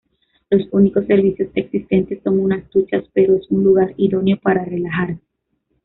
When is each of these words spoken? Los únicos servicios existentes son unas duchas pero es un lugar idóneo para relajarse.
Los 0.49 0.67
únicos 0.71 1.05
servicios 1.05 1.49
existentes 1.53 2.23
son 2.23 2.39
unas 2.39 2.67
duchas 2.71 3.03
pero 3.13 3.35
es 3.35 3.45
un 3.51 3.63
lugar 3.63 3.93
idóneo 3.97 4.39
para 4.41 4.65
relajarse. 4.65 5.21